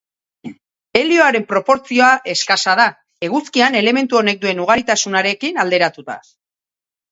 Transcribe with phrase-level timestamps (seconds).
[1.01, 2.87] Helioaren proportzioa eskasa da,
[3.29, 6.21] Eguzkian elementu honek duen ugaritasunarekin alderatuta.